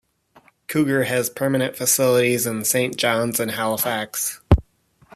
[0.67, 4.41] Cougar has permanent facilities in Saint John's and Halifax.